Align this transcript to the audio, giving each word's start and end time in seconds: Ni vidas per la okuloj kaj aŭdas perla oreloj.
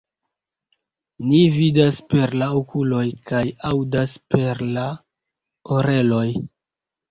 Ni 1.31 1.41
vidas 1.57 1.99
per 2.13 2.33
la 2.43 2.47
okuloj 2.61 3.03
kaj 3.33 3.43
aŭdas 3.71 4.17
perla 4.37 4.89
oreloj. 5.79 6.27